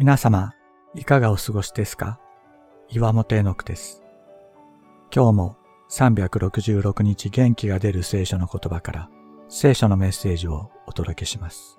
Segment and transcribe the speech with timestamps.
[0.00, 0.54] 皆様、
[0.94, 2.18] いかがお過ごしですか？
[2.88, 4.02] 岩本絵の句です。
[5.14, 5.56] 今日も
[5.90, 9.10] 366日元気が出る聖書の言葉から
[9.50, 11.78] 聖書のメッセージをお届けします。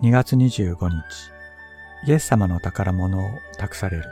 [0.00, 0.94] 2月25日、
[2.06, 3.22] イエス様の宝物を
[3.58, 4.04] 託される。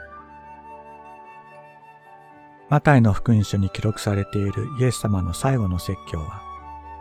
[2.70, 6.42] マタイの福音書に記録されているイエス様の最後の説教は、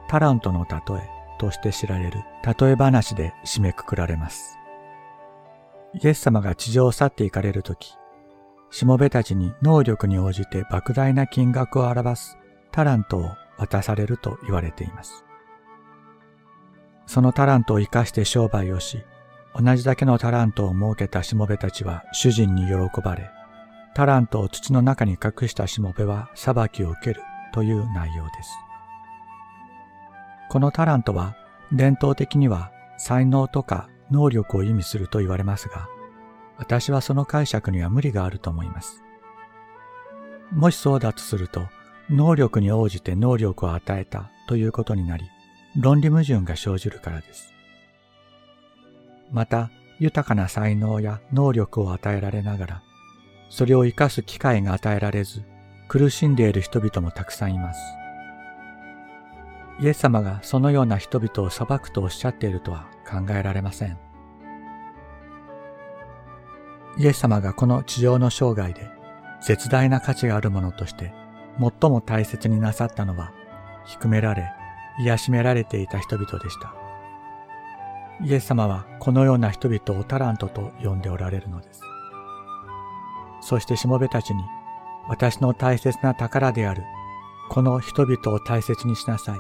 [0.08, 1.10] タラントの例え
[1.40, 4.60] として知られる例え話で締めくくられます。
[5.94, 7.94] イエス様が地上を去って行かれるとき、
[8.72, 12.38] しもべたちに能力に応じて莫大な金額を表す
[12.72, 15.24] タラントを渡されると言われています。
[17.06, 19.04] そのタラントを生かして商売をし、
[19.56, 22.74] 同じだけのタラントを設けたしもべたちは主人に喜
[23.04, 23.30] ばれ、
[23.94, 27.22] タラントを土の中に隠したしもべは裁きを受ける
[27.54, 28.50] という内容です。
[30.50, 31.36] このタラントは
[31.72, 35.90] 伝統的には才能とか能力を意味すると言われますが、
[36.58, 39.04] 私はその解釈には無理があると思います。
[40.52, 41.68] もしそうだとすると、
[42.10, 45.26] 能力に応じて能力を与えたということになり、
[45.76, 47.54] 論理矛盾が生じるからです。
[49.32, 52.84] また、豊かな才能や能力を与えられながら、
[53.50, 55.44] それを生かす機会が与えられず、
[55.88, 57.80] 苦しんでいる人々もたくさんいます。
[59.80, 63.98] イエス様がそのような人々を裁くとおっしゃっているとは考えられません。
[66.98, 68.90] イエス様がこの地上の生涯で
[69.42, 71.14] 絶大な価値があるものとして
[71.60, 73.32] 最も大切になさったのは
[73.86, 74.52] 低められ
[75.00, 76.76] 癒しめられていた人々でした。
[78.24, 81.82] イエス様はこのような人々をタラントと呼んでおられるのです。
[83.42, 84.44] そしてしもべたちに
[85.10, 86.84] 私の大切な宝である
[87.50, 89.40] この人々を大切にしなさい。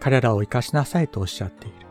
[0.00, 1.86] 彼らを生かしなさいとおっしゃっている。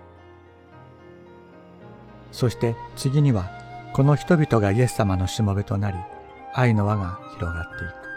[2.32, 3.50] そして次には、
[3.94, 5.98] この人々がイエス様のしもべとなり、
[6.54, 8.08] 愛の輪が広がっていく。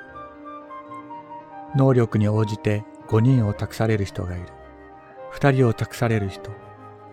[1.77, 4.47] 能力に応じて5人を託される人がいる。
[5.35, 6.51] 2人を託される人、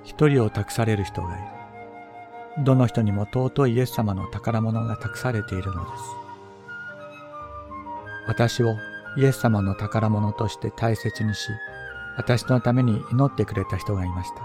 [0.05, 2.63] 1人を託される人がいる。
[2.63, 6.03] どの人にも尊いイエス様の宝物が託されているのです。
[8.27, 8.75] 私を
[9.17, 11.49] イエス様の宝物として大切にし、
[12.17, 14.41] 私のために祈ってくれた人がいました。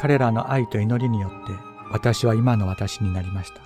[0.00, 3.60] 彼らの愛と祈りによって私は今の私になりました。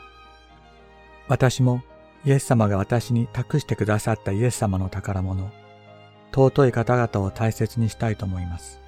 [1.28, 1.82] 私も
[2.24, 5.50] イエス様が私に託してくださったイエス様の宝物、
[6.32, 8.80] 尊い方々を大切にしたいと思います。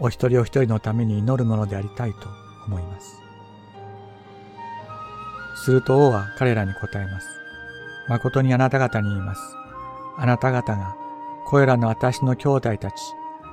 [0.00, 2.28] お一人お一人のために祈るものでありたいと
[2.66, 3.20] 思います。
[5.64, 7.28] すると王は彼らに答えます。
[8.08, 9.40] 誠にあなた方に言います。
[10.16, 10.96] あなた方が
[11.48, 12.94] これらの私の兄弟たち、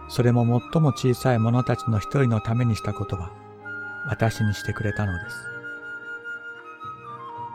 [0.09, 0.43] それも
[0.73, 3.31] 最も小さい者たちの一人のためにしたことは、
[4.07, 5.35] 私にしてくれたのです。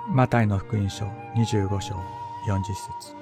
[0.09, 1.07] マタイの福音書
[1.37, 1.95] 25章
[2.49, 3.20] 40節